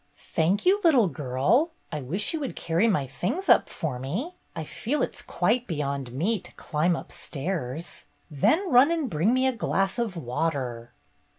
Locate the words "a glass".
9.45-9.99